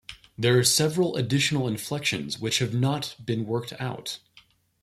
There 0.35 0.57
are 0.57 0.63
several 0.63 1.15
additional 1.15 1.67
inflections 1.67 2.39
which 2.39 2.57
have 2.57 2.73
not 2.73 3.15
been 3.23 3.45
worked 3.45 3.73
out. 3.79 4.17